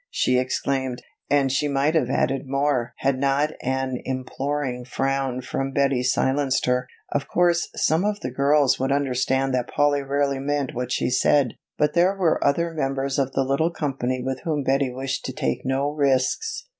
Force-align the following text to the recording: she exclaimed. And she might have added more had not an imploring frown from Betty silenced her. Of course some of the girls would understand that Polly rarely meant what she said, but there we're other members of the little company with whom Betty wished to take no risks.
she 0.09 0.39
exclaimed. 0.39 1.03
And 1.29 1.51
she 1.51 1.67
might 1.67 1.93
have 1.93 2.09
added 2.09 2.47
more 2.47 2.95
had 2.97 3.19
not 3.19 3.51
an 3.61 4.01
imploring 4.03 4.83
frown 4.83 5.41
from 5.41 5.73
Betty 5.73 6.01
silenced 6.01 6.65
her. 6.65 6.87
Of 7.11 7.27
course 7.27 7.69
some 7.75 8.03
of 8.03 8.19
the 8.21 8.31
girls 8.31 8.79
would 8.79 8.91
understand 8.91 9.53
that 9.53 9.67
Polly 9.69 10.01
rarely 10.01 10.39
meant 10.39 10.73
what 10.73 10.91
she 10.91 11.11
said, 11.11 11.49
but 11.77 11.93
there 11.93 12.17
we're 12.17 12.39
other 12.43 12.73
members 12.73 13.19
of 13.19 13.33
the 13.33 13.43
little 13.43 13.69
company 13.69 14.23
with 14.23 14.39
whom 14.43 14.63
Betty 14.63 14.91
wished 14.91 15.23
to 15.25 15.33
take 15.33 15.63
no 15.65 15.91
risks. 15.91 16.63